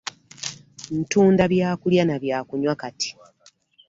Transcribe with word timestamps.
Ntunda 0.99 1.43
byakulya 1.53 2.03
na 2.07 2.17
byakunywa 2.23 2.73
kati. 2.81 3.09